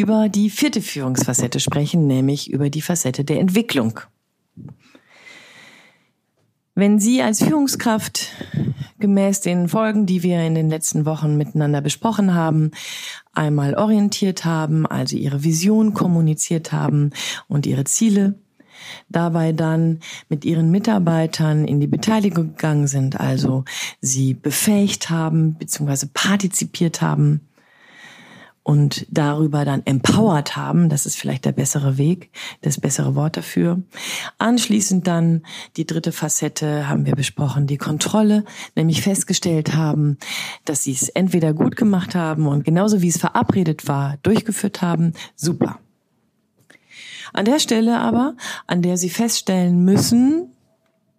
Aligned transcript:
über 0.00 0.28
die 0.28 0.50
vierte 0.50 0.82
Führungsfacette 0.82 1.58
sprechen, 1.58 2.06
nämlich 2.06 2.50
über 2.50 2.68
die 2.68 2.82
Facette 2.82 3.24
der 3.24 3.40
Entwicklung. 3.40 4.00
Wenn 6.74 6.98
Sie 6.98 7.22
als 7.22 7.42
Führungskraft 7.42 8.28
gemäß 8.98 9.40
den 9.40 9.68
Folgen, 9.68 10.04
die 10.04 10.22
wir 10.22 10.42
in 10.42 10.54
den 10.54 10.68
letzten 10.68 11.06
Wochen 11.06 11.38
miteinander 11.38 11.80
besprochen 11.80 12.34
haben, 12.34 12.72
einmal 13.32 13.74
orientiert 13.74 14.44
haben, 14.44 14.86
also 14.86 15.16
Ihre 15.16 15.42
Vision 15.42 15.94
kommuniziert 15.94 16.72
haben 16.72 17.12
und 17.48 17.64
Ihre 17.64 17.84
Ziele, 17.84 18.34
dabei 19.08 19.52
dann 19.52 20.00
mit 20.28 20.44
Ihren 20.44 20.70
Mitarbeitern 20.70 21.64
in 21.64 21.80
die 21.80 21.86
Beteiligung 21.86 22.48
gegangen 22.48 22.88
sind, 22.88 23.18
also 23.18 23.64
sie 24.02 24.34
befähigt 24.34 25.08
haben 25.08 25.54
bzw. 25.54 26.08
partizipiert 26.12 27.00
haben, 27.00 27.40
und 28.66 29.06
darüber 29.10 29.64
dann 29.64 29.86
empowered 29.86 30.56
haben, 30.56 30.88
das 30.88 31.06
ist 31.06 31.16
vielleicht 31.16 31.44
der 31.44 31.52
bessere 31.52 31.98
Weg, 31.98 32.32
das 32.62 32.80
bessere 32.80 33.14
Wort 33.14 33.36
dafür. 33.36 33.80
Anschließend 34.38 35.06
dann 35.06 35.44
die 35.76 35.86
dritte 35.86 36.10
Facette 36.10 36.88
haben 36.88 37.06
wir 37.06 37.14
besprochen, 37.14 37.68
die 37.68 37.76
Kontrolle, 37.76 38.44
nämlich 38.74 39.02
festgestellt 39.02 39.76
haben, 39.76 40.18
dass 40.64 40.82
sie 40.82 40.90
es 40.90 41.08
entweder 41.08 41.54
gut 41.54 41.76
gemacht 41.76 42.16
haben 42.16 42.48
und 42.48 42.64
genauso 42.64 43.02
wie 43.02 43.08
es 43.08 43.18
verabredet 43.18 43.86
war, 43.86 44.16
durchgeführt 44.24 44.82
haben, 44.82 45.12
super. 45.36 45.78
An 47.32 47.44
der 47.44 47.60
Stelle 47.60 48.00
aber, 48.00 48.34
an 48.66 48.82
der 48.82 48.96
sie 48.96 49.10
feststellen 49.10 49.84
müssen, 49.84 50.50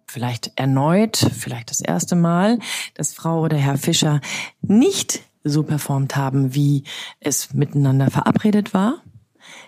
vielleicht 0.06 0.52
erneut, 0.56 1.16
vielleicht 1.16 1.70
das 1.70 1.80
erste 1.80 2.14
Mal, 2.14 2.58
dass 2.92 3.14
Frau 3.14 3.40
oder 3.40 3.56
Herr 3.56 3.78
Fischer 3.78 4.20
nicht 4.60 5.22
so 5.44 5.62
performt 5.62 6.16
haben, 6.16 6.54
wie 6.54 6.84
es 7.20 7.54
miteinander 7.54 8.10
verabredet 8.10 8.74
war. 8.74 9.02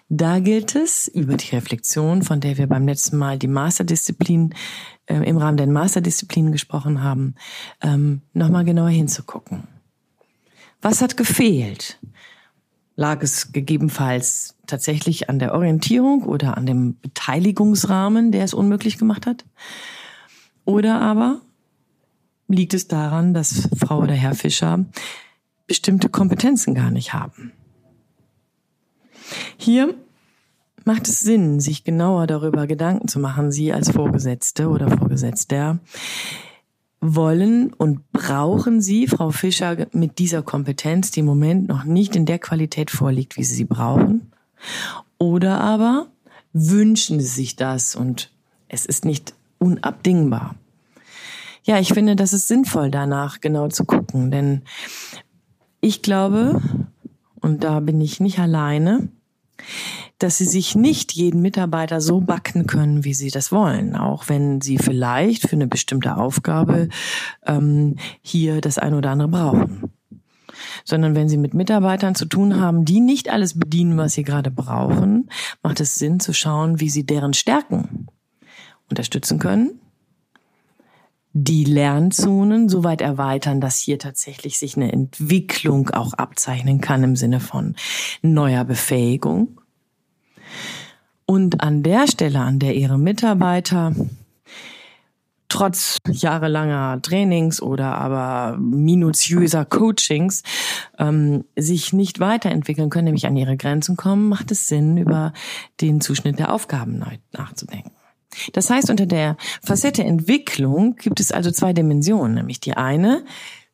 Da 0.08 0.40
gilt 0.40 0.74
es, 0.74 1.08
über 1.08 1.36
die 1.36 1.54
Reflexion, 1.54 2.22
von 2.22 2.40
der 2.40 2.58
wir 2.58 2.66
beim 2.66 2.86
letzten 2.86 3.16
Mal 3.16 3.38
die 3.38 3.48
Masterdisziplin 3.48 4.54
äh, 5.06 5.16
im 5.16 5.36
Rahmen 5.36 5.56
der 5.56 5.66
Masterdisziplin 5.66 6.52
gesprochen 6.52 7.02
haben, 7.02 7.34
ähm, 7.80 8.22
nochmal 8.32 8.64
genauer 8.64 8.90
hinzugucken. 8.90 9.68
Was 10.82 11.00
hat 11.00 11.16
gefehlt? 11.16 11.98
Lag 12.96 13.22
es 13.22 13.52
gegebenenfalls 13.52 14.56
tatsächlich 14.66 15.30
an 15.30 15.38
der 15.38 15.54
Orientierung 15.54 16.24
oder 16.24 16.56
an 16.56 16.66
dem 16.66 16.98
Beteiligungsrahmen, 17.00 18.32
der 18.32 18.44
es 18.44 18.54
unmöglich 18.54 18.98
gemacht 18.98 19.26
hat? 19.26 19.44
Oder 20.64 21.00
aber 21.00 21.40
liegt 22.48 22.74
es 22.74 22.88
daran, 22.88 23.32
dass 23.32 23.68
Frau 23.76 24.00
oder 24.00 24.14
Herr 24.14 24.34
Fischer 24.34 24.84
bestimmte 25.70 26.08
Kompetenzen 26.08 26.74
gar 26.74 26.90
nicht 26.90 27.12
haben. 27.12 27.52
Hier 29.56 29.94
macht 30.84 31.06
es 31.06 31.20
Sinn, 31.20 31.60
sich 31.60 31.84
genauer 31.84 32.26
darüber 32.26 32.66
Gedanken 32.66 33.06
zu 33.06 33.20
machen, 33.20 33.52
Sie 33.52 33.72
als 33.72 33.92
Vorgesetzte 33.92 34.68
oder 34.68 34.90
Vorgesetzter. 34.90 35.78
Wollen 37.00 37.72
und 37.72 38.10
brauchen 38.10 38.80
Sie, 38.80 39.06
Frau 39.06 39.30
Fischer, 39.30 39.86
mit 39.92 40.18
dieser 40.18 40.42
Kompetenz, 40.42 41.12
die 41.12 41.20
im 41.20 41.26
Moment 41.26 41.68
noch 41.68 41.84
nicht 41.84 42.16
in 42.16 42.26
der 42.26 42.40
Qualität 42.40 42.90
vorliegt, 42.90 43.36
wie 43.36 43.44
Sie 43.44 43.54
sie 43.54 43.64
brauchen? 43.64 44.32
Oder 45.18 45.60
aber 45.60 46.08
wünschen 46.52 47.20
Sie 47.20 47.26
sich 47.26 47.54
das 47.54 47.94
und 47.94 48.32
es 48.66 48.86
ist 48.86 49.04
nicht 49.04 49.34
unabdingbar? 49.58 50.56
Ja, 51.62 51.78
ich 51.78 51.94
finde, 51.94 52.16
das 52.16 52.32
ist 52.32 52.48
sinnvoll, 52.48 52.90
danach 52.90 53.40
genau 53.40 53.68
zu 53.68 53.84
gucken, 53.84 54.32
denn 54.32 54.62
ich 55.80 56.02
glaube, 56.02 56.60
und 57.40 57.64
da 57.64 57.80
bin 57.80 58.00
ich 58.00 58.20
nicht 58.20 58.38
alleine, 58.38 59.08
dass 60.18 60.38
sie 60.38 60.44
sich 60.44 60.74
nicht 60.74 61.12
jeden 61.12 61.40
Mitarbeiter 61.40 62.00
so 62.00 62.20
backen 62.20 62.66
können, 62.66 63.04
wie 63.04 63.14
sie 63.14 63.30
das 63.30 63.52
wollen, 63.52 63.96
auch 63.96 64.28
wenn 64.28 64.60
sie 64.60 64.78
vielleicht 64.78 65.48
für 65.48 65.56
eine 65.56 65.66
bestimmte 65.66 66.16
Aufgabe 66.16 66.88
ähm, 67.46 67.96
hier 68.20 68.60
das 68.60 68.78
eine 68.78 68.98
oder 68.98 69.10
andere 69.10 69.28
brauchen. 69.28 69.90
Sondern 70.84 71.14
wenn 71.14 71.28
sie 71.28 71.38
mit 71.38 71.54
Mitarbeitern 71.54 72.14
zu 72.14 72.26
tun 72.26 72.60
haben, 72.60 72.84
die 72.84 73.00
nicht 73.00 73.30
alles 73.30 73.58
bedienen, 73.58 73.96
was 73.96 74.12
sie 74.12 74.24
gerade 74.24 74.50
brauchen, 74.50 75.30
macht 75.62 75.80
es 75.80 75.94
Sinn 75.94 76.20
zu 76.20 76.34
schauen, 76.34 76.80
wie 76.80 76.90
sie 76.90 77.04
deren 77.04 77.32
Stärken 77.32 78.06
unterstützen 78.88 79.38
können 79.38 79.80
die 81.32 81.64
Lernzonen 81.64 82.68
so 82.68 82.82
weit 82.82 83.00
erweitern, 83.00 83.60
dass 83.60 83.78
hier 83.78 83.98
tatsächlich 83.98 84.58
sich 84.58 84.76
eine 84.76 84.92
Entwicklung 84.92 85.90
auch 85.90 86.12
abzeichnen 86.14 86.80
kann 86.80 87.04
im 87.04 87.16
Sinne 87.16 87.40
von 87.40 87.76
neuer 88.22 88.64
Befähigung. 88.64 89.60
Und 91.26 91.62
an 91.62 91.84
der 91.84 92.08
Stelle, 92.08 92.40
an 92.40 92.58
der 92.58 92.74
Ihre 92.74 92.98
Mitarbeiter 92.98 93.94
trotz 95.50 95.98
jahrelanger 96.10 97.02
Trainings 97.02 97.60
oder 97.60 97.96
aber 97.96 98.56
minutiöser 98.58 99.64
Coachings 99.64 100.42
ähm, 100.98 101.44
sich 101.56 101.92
nicht 101.92 102.20
weiterentwickeln 102.20 102.88
können, 102.88 103.06
nämlich 103.06 103.26
an 103.26 103.36
ihre 103.36 103.56
Grenzen 103.56 103.96
kommen, 103.96 104.28
macht 104.28 104.50
es 104.50 104.68
Sinn, 104.68 104.96
über 104.96 105.32
den 105.80 106.00
Zuschnitt 106.00 106.38
der 106.38 106.54
Aufgaben 106.54 106.98
neu 106.98 107.18
nachzudenken. 107.32 107.90
Das 108.52 108.70
heißt, 108.70 108.90
unter 108.90 109.06
der 109.06 109.36
Facette 109.62 110.04
Entwicklung 110.04 110.96
gibt 110.96 111.20
es 111.20 111.32
also 111.32 111.50
zwei 111.50 111.72
Dimensionen, 111.72 112.34
nämlich 112.34 112.60
die 112.60 112.74
eine, 112.74 113.24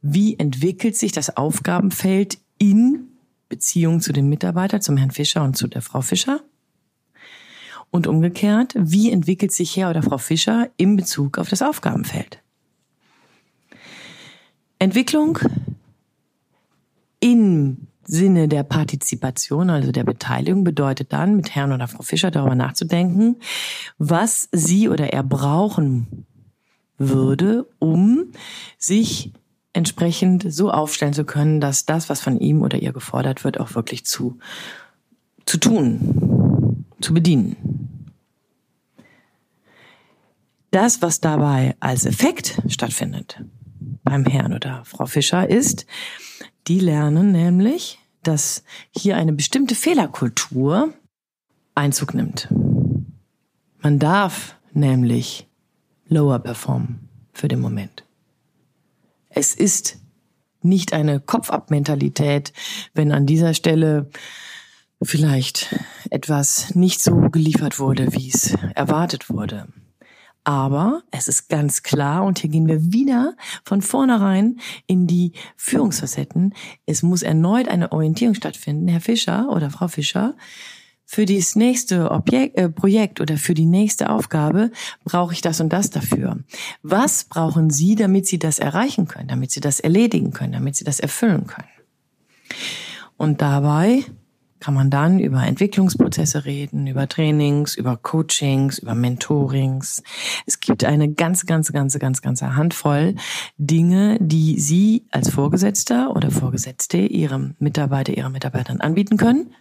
wie 0.01 0.39
entwickelt 0.39 0.97
sich 0.97 1.13
das 1.13 1.37
Aufgabenfeld 1.37 2.39
in 2.59 3.09
Beziehung 3.49 4.01
zu 4.01 4.13
dem 4.13 4.29
Mitarbeiter, 4.29 4.81
zum 4.81 4.97
Herrn 4.97 5.11
Fischer 5.11 5.45
und 5.45 5.57
zu 5.57 5.67
der 5.67 5.83
Frau 5.83 6.01
Fischer? 6.01 6.41
Und 7.91 8.07
umgekehrt, 8.07 8.75
wie 8.77 9.11
entwickelt 9.11 9.53
sich 9.53 9.77
Herr 9.77 9.91
oder 9.91 10.03
Frau 10.03 10.19
Fischer 10.19 10.69
in 10.77 10.97
Bezug 10.97 11.39
auf 11.39 11.49
das 11.49 11.63
Aufgabenfeld? 11.63 12.43
Entwicklung 14.79 15.39
in 17.21 17.87
Sinne 18.07 18.49
der 18.49 18.63
Partizipation, 18.63 19.71
also 19.71 19.93
der 19.93 20.05
Beteiligung, 20.05 20.65
bedeutet 20.65 21.13
dann, 21.13 21.37
mit 21.37 21.55
Herrn 21.55 21.73
oder 21.73 21.89
Frau 21.89 22.03
Fischer 22.03 22.31
darüber 22.31 22.55
nachzudenken, 22.55 23.37
was 23.99 24.49
sie 24.53 24.89
oder 24.89 25.13
er 25.13 25.23
brauchen 25.23 26.27
würde, 26.99 27.67
um 27.79 28.33
sich 28.79 29.33
entsprechend 29.73 30.53
so 30.53 30.71
aufstellen 30.71 31.13
zu 31.13 31.25
können, 31.25 31.61
dass 31.61 31.85
das, 31.85 32.09
was 32.09 32.21
von 32.21 32.39
ihm 32.39 32.63
oder 32.63 32.79
ihr 32.79 32.93
gefordert 32.93 33.45
wird, 33.45 33.61
auch 33.61 33.75
wirklich 33.75 34.07
zu, 34.07 34.39
zu 35.45 35.59
tun, 35.59 36.87
zu 37.01 37.13
bedienen. 37.13 37.57
Das, 40.71 41.03
was 41.03 41.21
dabei 41.21 41.77
als 41.81 42.07
Effekt 42.07 42.61
stattfindet 42.69 43.43
beim 44.03 44.25
Herrn 44.25 44.55
oder 44.55 44.83
Frau 44.85 45.07
Fischer, 45.07 45.49
ist, 45.49 45.87
die 46.69 46.81
lernen 46.81 47.33
nämlich, 47.33 47.99
dass 48.23 48.65
hier 48.91 49.17
eine 49.17 49.33
bestimmte 49.33 49.75
Fehlerkultur 49.75 50.93
Einzug 51.75 52.15
nimmt. 52.15 52.49
Man 53.79 53.99
darf 53.99 54.57
nämlich 54.73 55.47
lower 56.09 56.39
performen 56.39 57.09
für 57.33 57.49
den 57.49 57.61
Moment. 57.61 58.05
Es 59.29 59.55
ist 59.55 59.99
nicht 60.63 60.93
eine 60.93 61.21
Kopfabmentalität, 61.21 62.53
wenn 62.95 63.13
an 63.13 63.27
dieser 63.27 63.55
Stelle 63.55 64.11
vielleicht 65.03 65.75
etwas 66.11 66.75
nicht 66.75 67.03
so 67.03 67.15
geliefert 67.31 67.79
wurde, 67.79 68.13
wie 68.13 68.31
es 68.31 68.55
erwartet 68.75 69.29
wurde. 69.29 69.69
Aber 70.47 71.03
es 71.11 71.27
ist 71.27 71.49
ganz 71.49 71.83
klar, 71.83 72.23
und 72.23 72.39
hier 72.39 72.49
gehen 72.49 72.69
wir 72.69 72.93
wieder 72.93 73.35
von 73.65 73.83
vornherein 73.83 74.61
in 74.87 75.09
die 75.09 75.33
Führungsfacetten. 75.57 76.55
Es 76.87 77.03
muss 77.03 77.23
erneut 77.23 77.67
eine 77.67 77.91
Orientierung 77.91 78.37
stattfinden. 78.37 78.87
Herr 78.87 79.01
Fischer 79.01 79.49
oder 79.51 79.71
Frau 79.71 79.89
Fischer, 79.89 80.37
für 81.05 81.25
das 81.25 81.57
nächste 81.57 82.13
Objekt, 82.13 82.57
äh, 82.59 82.69
Projekt 82.69 83.21
oder 83.21 83.39
für 83.39 83.55
die 83.55 83.67
nächste 83.67 84.09
Aufgabe 84.09 84.71
brauche 85.03 85.33
ich 85.33 85.41
das 85.41 85.61
und 85.61 85.73
das 85.73 85.91
dafür. 85.91 86.39
Was 86.81 87.25
brauchen 87.25 87.71
Sie, 87.71 87.97
damit 87.97 88.29
Sie 88.29 88.39
das 88.39 88.61
erreichen 88.61 89.09
können, 89.09 89.27
damit 89.27 89.51
Sie 89.51 89.61
das 89.61 89.81
erledigen 89.81 90.31
können, 90.31 90.53
damit 90.53 90.77
Sie 90.77 90.85
das 90.85 91.01
erfüllen 91.01 91.49
können? 91.49 91.69
Und 93.17 93.43
dabei 93.43 94.05
kann 94.61 94.75
man 94.75 94.91
dann 94.91 95.19
über 95.19 95.43
Entwicklungsprozesse 95.43 96.45
reden, 96.45 96.87
über 96.87 97.09
Trainings, 97.09 97.77
über 97.77 97.97
Coachings, 97.97 98.79
über 98.79 98.95
Mentorings. 98.95 100.03
Es 100.47 100.61
gibt 100.61 100.85
eine 100.85 101.13
ganz, 101.13 101.47
ganz, 101.47 101.73
ganz, 101.73 101.99
ganz, 101.99 102.23
ganz 102.23 102.43
Handvoll 102.43 103.15
Dinge, 103.59 104.19
die 104.21 104.59
Sie 104.59 105.05
als 105.11 105.31
Vorgesetzter 105.31 106.15
oder 106.15 106.31
Vorgesetzte 106.31 106.99
Ihrem 106.99 107.55
Mitarbeiter, 107.59 108.17
Ihrer 108.17 108.31
Mitarbeiterin 108.31 108.81
anbieten 108.81 109.17
können. 109.17 109.55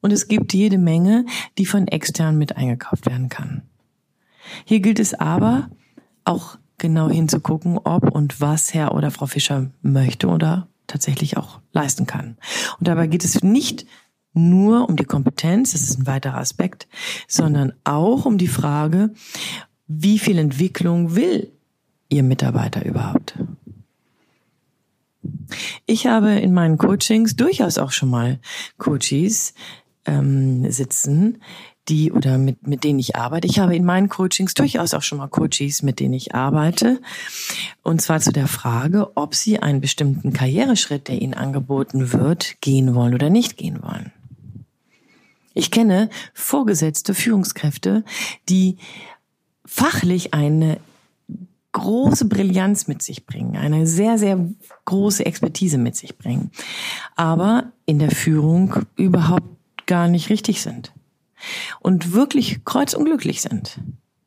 Und 0.00 0.12
es 0.12 0.28
gibt 0.28 0.52
jede 0.52 0.78
Menge, 0.78 1.26
die 1.58 1.66
von 1.66 1.86
extern 1.86 2.36
mit 2.38 2.56
eingekauft 2.56 3.06
werden 3.06 3.28
kann. 3.28 3.62
Hier 4.64 4.80
gilt 4.80 4.98
es 4.98 5.14
aber 5.14 5.70
auch 6.24 6.58
genau 6.78 7.08
hinzugucken, 7.08 7.78
ob 7.78 8.10
und 8.10 8.40
was 8.40 8.74
Herr 8.74 8.94
oder 8.94 9.10
Frau 9.10 9.26
Fischer 9.26 9.70
möchte 9.82 10.26
oder 10.26 10.66
tatsächlich 10.92 11.36
auch 11.36 11.60
leisten 11.72 12.06
kann. 12.06 12.36
Und 12.78 12.88
dabei 12.88 13.06
geht 13.06 13.24
es 13.24 13.42
nicht 13.42 13.86
nur 14.34 14.88
um 14.88 14.96
die 14.96 15.04
Kompetenz, 15.04 15.72
das 15.72 15.82
ist 15.82 15.98
ein 15.98 16.06
weiterer 16.06 16.38
Aspekt, 16.38 16.86
sondern 17.28 17.72
auch 17.84 18.24
um 18.24 18.38
die 18.38 18.48
Frage, 18.48 19.10
wie 19.86 20.18
viel 20.18 20.38
Entwicklung 20.38 21.14
will 21.16 21.52
Ihr 22.08 22.22
Mitarbeiter 22.22 22.84
überhaupt? 22.84 23.38
Ich 25.86 26.06
habe 26.06 26.30
in 26.32 26.52
meinen 26.52 26.78
Coachings 26.78 27.36
durchaus 27.36 27.78
auch 27.78 27.92
schon 27.92 28.10
mal 28.10 28.38
Coaches 28.78 29.54
ähm, 30.04 30.70
sitzen, 30.70 31.42
die 31.88 32.12
oder 32.12 32.38
mit, 32.38 32.66
mit 32.66 32.84
denen 32.84 32.98
ich 32.98 33.16
arbeite. 33.16 33.48
Ich 33.48 33.58
habe 33.58 33.74
in 33.74 33.84
meinen 33.84 34.08
Coachings 34.08 34.54
durchaus 34.54 34.94
auch 34.94 35.02
schon 35.02 35.18
mal 35.18 35.28
Coaches, 35.28 35.82
mit 35.82 35.98
denen 35.98 36.14
ich 36.14 36.34
arbeite. 36.34 37.00
Und 37.82 38.00
zwar 38.00 38.20
zu 38.20 38.32
der 38.32 38.46
Frage, 38.46 39.16
ob 39.16 39.34
sie 39.34 39.58
einen 39.58 39.80
bestimmten 39.80 40.32
Karriereschritt, 40.32 41.08
der 41.08 41.20
ihnen 41.20 41.34
angeboten 41.34 42.12
wird, 42.12 42.60
gehen 42.60 42.94
wollen 42.94 43.14
oder 43.14 43.30
nicht 43.30 43.56
gehen 43.56 43.82
wollen. 43.82 44.12
Ich 45.54 45.70
kenne 45.70 46.08
vorgesetzte 46.32 47.14
Führungskräfte, 47.14 48.04
die 48.48 48.78
fachlich 49.66 50.32
eine 50.34 50.78
große 51.72 52.26
Brillanz 52.26 52.86
mit 52.86 53.02
sich 53.02 53.26
bringen, 53.26 53.56
eine 53.56 53.86
sehr, 53.86 54.18
sehr 54.18 54.46
große 54.84 55.24
Expertise 55.24 55.78
mit 55.78 55.96
sich 55.96 56.16
bringen, 56.16 56.50
aber 57.16 57.72
in 57.86 57.98
der 57.98 58.10
Führung 58.10 58.74
überhaupt 58.96 59.48
gar 59.86 60.08
nicht 60.08 60.30
richtig 60.30 60.62
sind 60.62 60.92
und 61.80 62.12
wirklich 62.12 62.64
kreuzunglücklich 62.64 63.42
sind, 63.42 63.80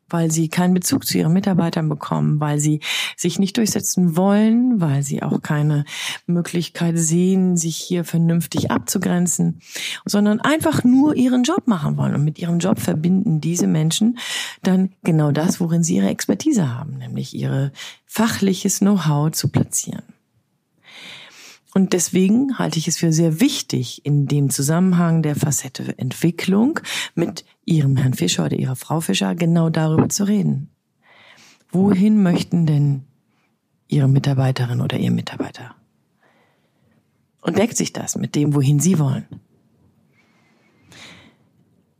weil 0.09 0.31
sie 0.31 0.50
keinen 0.50 0.73
Bezug 0.73 1.06
zu 1.06 1.17
ihren 1.17 1.33
Mitarbeitern 1.33 1.89
bekommen, 1.89 2.39
weil 2.39 2.59
sie 2.59 2.79
sich 3.17 3.39
nicht 3.39 3.57
durchsetzen 3.57 4.15
wollen, 4.15 4.79
weil 4.79 5.03
sie 5.03 5.23
auch 5.23 5.41
keine 5.41 5.85
Möglichkeit 6.27 6.97
sehen, 6.97 7.57
sich 7.57 7.77
hier 7.77 8.03
vernünftig 8.03 8.71
abzugrenzen, 8.71 9.59
sondern 10.06 10.39
einfach 10.39 10.83
nur 10.83 11.15
ihren 11.15 11.44
Job 11.44 11.67
machen 11.67 11.97
wollen. 11.97 12.15
Und 12.15 12.23
mit 12.23 12.39
ihrem 12.39 12.59
Job 12.59 12.79
verbinden 12.79 13.41
diese 13.41 13.68
Menschen 13.68 14.18
dann 14.61 14.91
genau 15.03 15.31
das, 15.31 15.59
worin 15.59 15.83
sie 15.83 15.95
ihre 15.97 16.09
Expertise 16.09 16.73
haben, 16.73 16.97
nämlich 16.97 17.33
ihre 17.33 17.71
fachliches 18.06 18.79
Know-how 18.79 19.31
zu 19.31 19.50
platzieren. 19.50 20.14
Und 21.77 21.92
deswegen 21.92 22.57
halte 22.57 22.80
ich 22.80 22.88
es 22.88 22.98
für 22.98 23.12
sehr 23.12 23.42
wichtig, 23.42 24.06
in 24.06 24.27
dem 24.27 24.50
Zusammenhang 24.50 25.22
der 25.22 25.36
Facette 25.36 25.94
Entwicklung 25.98 26.80
mit 27.16 27.44
Ihrem 27.66 27.98
Herrn 27.98 28.13
Fischer 28.13 28.45
oder 28.45 28.56
Ihrer 28.56 28.77
Frau 28.77 29.01
Fischer 29.01 29.36
genau 29.36 29.69
darüber 29.69 30.07
zu 30.07 30.24
reden. 30.24 30.69
Wohin 31.72 32.24
möchten 32.24 32.66
denn 32.66 33.04
Ihre 33.89 34.07
Mitarbeiterin 34.07 34.80
oder 34.80 34.98
Ihr 34.98 35.12
Mitarbeiter? 35.12 35.75
Und 37.42 37.57
deckt 37.57 37.75
sich 37.75 37.92
das 37.92 38.16
mit 38.16 38.36
dem, 38.36 38.56
wohin 38.56 38.80
Sie 38.80 38.98
wollen? 38.98 39.25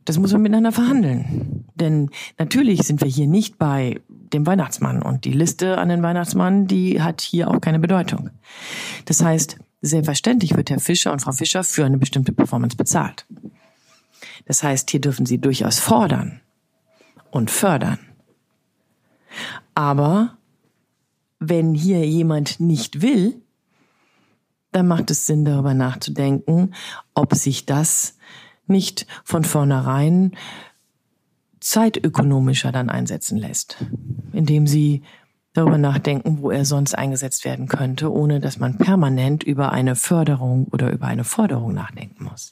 Das 0.06 0.18
muss 0.18 0.32
man 0.32 0.40
miteinander 0.40 0.72
verhandeln. 0.72 1.66
Denn 1.74 2.08
natürlich 2.38 2.82
sind 2.84 3.02
wir 3.02 3.08
hier 3.08 3.26
nicht 3.26 3.58
bei 3.58 4.00
dem 4.08 4.46
Weihnachtsmann 4.46 5.02
und 5.02 5.26
die 5.26 5.32
Liste 5.32 5.76
an 5.76 5.90
den 5.90 6.02
Weihnachtsmann, 6.02 6.66
die 6.66 7.02
hat 7.02 7.20
hier 7.20 7.50
auch 7.50 7.60
keine 7.60 7.78
Bedeutung. 7.78 8.30
Das 9.04 9.22
heißt, 9.22 9.58
Selbstverständlich 9.82 10.56
wird 10.56 10.70
Herr 10.70 10.80
Fischer 10.80 11.12
und 11.12 11.20
Frau 11.20 11.32
Fischer 11.32 11.62
für 11.64 11.84
eine 11.84 11.98
bestimmte 11.98 12.32
Performance 12.32 12.76
bezahlt. 12.76 13.26
Das 14.46 14.62
heißt, 14.62 14.90
hier 14.90 15.00
dürfen 15.00 15.26
Sie 15.26 15.38
durchaus 15.38 15.78
fordern 15.78 16.40
und 17.30 17.50
fördern. 17.50 17.98
Aber 19.74 20.38
wenn 21.38 21.74
hier 21.74 22.06
jemand 22.06 22.60
nicht 22.60 23.02
will, 23.02 23.42
dann 24.72 24.88
macht 24.88 25.10
es 25.10 25.26
Sinn, 25.26 25.44
darüber 25.44 25.74
nachzudenken, 25.74 26.74
ob 27.14 27.34
sich 27.34 27.66
das 27.66 28.16
nicht 28.66 29.06
von 29.24 29.44
vornherein 29.44 30.36
zeitökonomischer 31.60 32.72
dann 32.72 32.90
einsetzen 32.90 33.38
lässt, 33.38 33.84
indem 34.32 34.66
sie 34.66 35.02
darüber 35.56 35.78
nachdenken, 35.78 36.38
wo 36.40 36.50
er 36.50 36.64
sonst 36.64 36.94
eingesetzt 36.94 37.44
werden 37.44 37.68
könnte, 37.68 38.12
ohne 38.12 38.40
dass 38.40 38.58
man 38.58 38.78
permanent 38.78 39.42
über 39.42 39.72
eine 39.72 39.96
Förderung 39.96 40.66
oder 40.68 40.92
über 40.92 41.06
eine 41.06 41.24
Forderung 41.24 41.74
nachdenken 41.74 42.24
muss. 42.24 42.50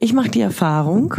Ich 0.00 0.12
mache 0.12 0.30
die 0.30 0.40
Erfahrung 0.40 1.14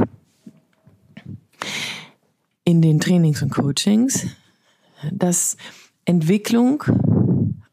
in 2.64 2.82
den 2.82 3.00
Trainings 3.00 3.42
und 3.42 3.50
Coachings, 3.50 4.28
dass 5.12 5.58
Entwicklung 6.06 6.84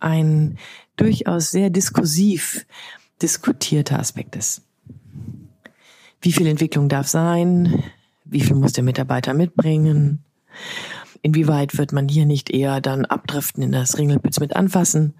ein 0.00 0.58
durchaus 0.96 1.50
sehr 1.50 1.70
diskursiv 1.70 2.66
diskutierter 3.22 3.98
Aspekt 3.98 4.36
ist. 4.36 4.62
Wie 6.20 6.32
viel 6.32 6.46
Entwicklung 6.46 6.88
darf 6.88 7.06
sein? 7.06 7.84
Wie 8.28 8.40
viel 8.40 8.56
muss 8.56 8.72
der 8.72 8.84
Mitarbeiter 8.84 9.34
mitbringen? 9.34 10.24
Inwieweit 11.22 11.76
wird 11.78 11.92
man 11.92 12.08
hier 12.08 12.26
nicht 12.26 12.50
eher 12.50 12.80
dann 12.80 13.04
abdriften 13.04 13.62
in 13.62 13.72
das 13.72 13.98
Ringelpitz 13.98 14.40
mit 14.40 14.54
anfassen? 14.54 15.14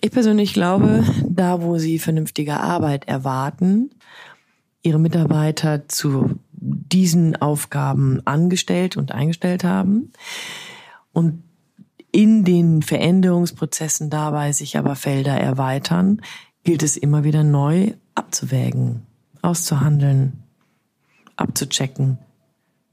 Ich 0.00 0.12
persönlich 0.12 0.52
glaube, 0.52 1.04
da 1.28 1.60
wo 1.62 1.78
Sie 1.78 1.98
vernünftige 1.98 2.60
Arbeit 2.60 3.08
erwarten, 3.08 3.90
Ihre 4.82 5.00
Mitarbeiter 5.00 5.88
zu 5.88 6.38
diesen 6.52 7.36
Aufgaben 7.36 8.20
angestellt 8.24 8.96
und 8.96 9.12
eingestellt 9.12 9.64
haben 9.64 10.12
und 11.12 11.42
in 12.10 12.44
den 12.44 12.82
Veränderungsprozessen 12.82 14.08
dabei 14.08 14.52
sich 14.52 14.78
aber 14.78 14.96
Felder 14.96 15.38
erweitern, 15.38 16.22
gilt 16.64 16.82
es 16.82 16.96
immer 16.96 17.24
wieder 17.24 17.44
neu 17.44 17.94
abzuwägen, 18.14 19.02
auszuhandeln, 19.42 20.44
abzuchecken, 21.38 22.18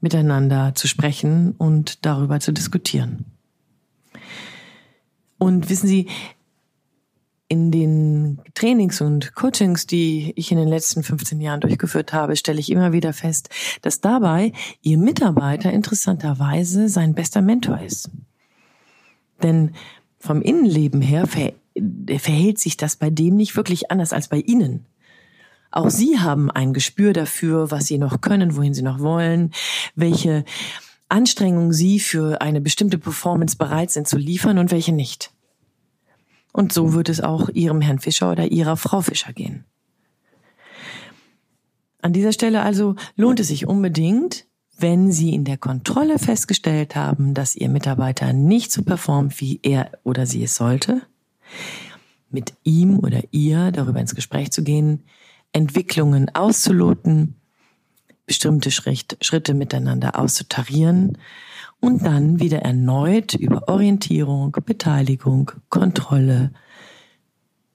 miteinander 0.00 0.74
zu 0.74 0.88
sprechen 0.88 1.54
und 1.58 2.04
darüber 2.04 2.40
zu 2.40 2.52
diskutieren. 2.52 3.24
Und 5.38 5.68
wissen 5.68 5.86
Sie, 5.86 6.08
in 7.48 7.70
den 7.70 8.40
Trainings 8.54 9.00
und 9.00 9.34
Coachings, 9.34 9.86
die 9.86 10.32
ich 10.34 10.50
in 10.50 10.58
den 10.58 10.68
letzten 10.68 11.02
15 11.04 11.40
Jahren 11.40 11.60
durchgeführt 11.60 12.12
habe, 12.12 12.34
stelle 12.34 12.58
ich 12.58 12.70
immer 12.70 12.92
wieder 12.92 13.12
fest, 13.12 13.50
dass 13.82 14.00
dabei 14.00 14.52
Ihr 14.82 14.98
Mitarbeiter 14.98 15.72
interessanterweise 15.72 16.88
sein 16.88 17.14
bester 17.14 17.42
Mentor 17.42 17.80
ist. 17.80 18.10
Denn 19.42 19.72
vom 20.18 20.42
Innenleben 20.42 21.00
her 21.00 21.28
verhält 21.28 22.58
sich 22.58 22.76
das 22.76 22.96
bei 22.96 23.10
dem 23.10 23.36
nicht 23.36 23.56
wirklich 23.56 23.92
anders 23.92 24.12
als 24.12 24.28
bei 24.28 24.38
Ihnen. 24.38 24.86
Auch 25.70 25.90
Sie 25.90 26.18
haben 26.18 26.50
ein 26.50 26.72
Gespür 26.72 27.12
dafür, 27.12 27.70
was 27.70 27.86
Sie 27.86 27.98
noch 27.98 28.20
können, 28.20 28.56
wohin 28.56 28.74
Sie 28.74 28.82
noch 28.82 29.00
wollen, 29.00 29.52
welche 29.94 30.44
Anstrengungen 31.08 31.72
Sie 31.72 32.00
für 32.00 32.40
eine 32.40 32.60
bestimmte 32.60 32.98
Performance 32.98 33.56
bereit 33.56 33.90
sind 33.90 34.08
zu 34.08 34.16
liefern 34.16 34.58
und 34.58 34.70
welche 34.70 34.92
nicht. 34.92 35.32
Und 36.52 36.72
so 36.72 36.94
wird 36.94 37.08
es 37.08 37.20
auch 37.20 37.48
Ihrem 37.50 37.80
Herrn 37.80 37.98
Fischer 37.98 38.32
oder 38.32 38.46
Ihrer 38.46 38.76
Frau 38.76 39.02
Fischer 39.02 39.32
gehen. 39.32 39.64
An 42.00 42.12
dieser 42.12 42.32
Stelle 42.32 42.62
also 42.62 42.94
lohnt 43.16 43.40
es 43.40 43.48
sich 43.48 43.66
unbedingt, 43.66 44.46
wenn 44.78 45.10
Sie 45.10 45.34
in 45.34 45.44
der 45.44 45.56
Kontrolle 45.56 46.18
festgestellt 46.18 46.94
haben, 46.96 47.34
dass 47.34 47.56
Ihr 47.56 47.68
Mitarbeiter 47.68 48.32
nicht 48.32 48.72
so 48.72 48.82
performt, 48.82 49.40
wie 49.40 49.60
er 49.62 49.90
oder 50.04 50.26
sie 50.26 50.42
es 50.44 50.54
sollte, 50.54 51.02
mit 52.30 52.54
ihm 52.64 52.98
oder 52.98 53.22
ihr 53.30 53.72
darüber 53.72 54.00
ins 54.00 54.14
Gespräch 54.14 54.50
zu 54.50 54.62
gehen, 54.62 55.04
Entwicklungen 55.56 56.28
auszuloten, 56.34 57.34
bestimmte 58.26 58.70
Schritte 58.70 59.54
miteinander 59.54 60.18
auszutarieren 60.18 61.16
und 61.80 62.04
dann 62.04 62.40
wieder 62.40 62.58
erneut 62.58 63.32
über 63.32 63.66
Orientierung, 63.66 64.52
Beteiligung, 64.66 65.52
Kontrolle, 65.70 66.52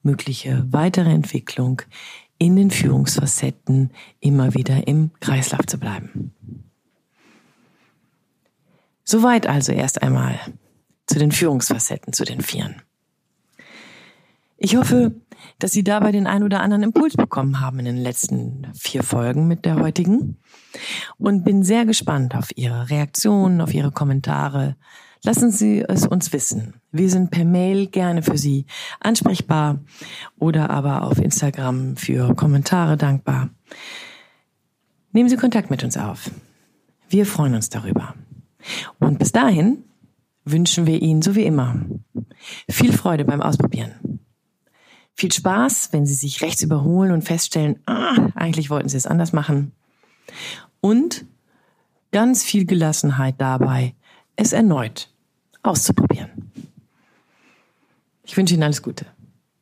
mögliche 0.03 0.63
weitere 0.69 1.09
Entwicklung 1.09 1.81
in 2.37 2.55
den 2.55 2.69
Führungsfacetten 2.69 3.89
immer 4.19 4.53
wieder 4.53 4.87
im 4.87 5.09
Kreislauf 5.19 5.65
zu 5.65 5.79
bleiben. 5.79 6.35
Soweit 9.03 9.47
also 9.47 9.71
erst 9.71 10.03
einmal 10.03 10.39
zu 11.07 11.17
den 11.17 11.31
Führungsfacetten, 11.31 12.13
zu 12.13 12.25
den 12.25 12.41
Vieren. 12.41 12.75
Ich 14.63 14.75
hoffe, 14.75 15.15
dass 15.57 15.71
Sie 15.71 15.83
dabei 15.83 16.11
den 16.11 16.27
ein 16.27 16.43
oder 16.43 16.61
anderen 16.61 16.83
Impuls 16.83 17.17
bekommen 17.17 17.61
haben 17.61 17.79
in 17.79 17.85
den 17.85 17.97
letzten 17.97 18.67
vier 18.75 19.01
Folgen 19.01 19.47
mit 19.47 19.65
der 19.65 19.77
heutigen 19.77 20.37
und 21.17 21.43
bin 21.43 21.63
sehr 21.63 21.87
gespannt 21.87 22.35
auf 22.35 22.49
Ihre 22.55 22.91
Reaktionen, 22.91 23.59
auf 23.59 23.73
Ihre 23.73 23.89
Kommentare. 23.89 24.75
Lassen 25.23 25.49
Sie 25.49 25.81
es 25.81 26.05
uns 26.05 26.31
wissen. 26.31 26.75
Wir 26.91 27.09
sind 27.09 27.31
per 27.31 27.43
Mail 27.43 27.87
gerne 27.87 28.21
für 28.21 28.37
Sie 28.37 28.67
ansprechbar 28.99 29.79
oder 30.37 30.69
aber 30.69 31.05
auf 31.05 31.17
Instagram 31.17 31.97
für 31.97 32.35
Kommentare 32.35 32.97
dankbar. 32.97 33.49
Nehmen 35.11 35.27
Sie 35.27 35.37
Kontakt 35.37 35.71
mit 35.71 35.83
uns 35.83 35.97
auf. 35.97 36.29
Wir 37.09 37.25
freuen 37.25 37.55
uns 37.55 37.69
darüber. 37.69 38.13
Und 38.99 39.17
bis 39.17 39.31
dahin 39.31 39.85
wünschen 40.45 40.85
wir 40.85 41.01
Ihnen 41.01 41.23
so 41.23 41.33
wie 41.33 41.45
immer 41.45 41.83
viel 42.69 42.93
Freude 42.93 43.25
beim 43.25 43.41
Ausprobieren. 43.41 44.20
Viel 45.15 45.31
Spaß, 45.31 45.89
wenn 45.91 46.05
Sie 46.05 46.13
sich 46.13 46.41
rechts 46.41 46.61
überholen 46.61 47.11
und 47.11 47.23
feststellen, 47.23 47.79
ah, 47.85 48.29
eigentlich 48.35 48.69
wollten 48.69 48.89
Sie 48.89 48.97
es 48.97 49.07
anders 49.07 49.33
machen. 49.33 49.71
Und 50.79 51.25
ganz 52.11 52.43
viel 52.43 52.65
Gelassenheit 52.65 53.35
dabei, 53.37 53.95
es 54.35 54.53
erneut 54.53 55.09
auszuprobieren. 55.63 56.51
Ich 58.23 58.35
wünsche 58.37 58.53
Ihnen 58.53 58.63
alles 58.63 58.81
Gute. 58.81 59.05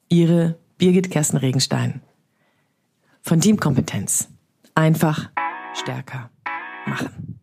Ihre 0.10 0.58
Birgit 0.78 1.12
Kersten 1.12 1.38
Regenstein 1.38 2.02
von 3.22 3.42
Teamkompetenz. 3.42 4.30
Einfach 4.76 5.30
stärker 5.74 6.30
machen. 6.86 7.39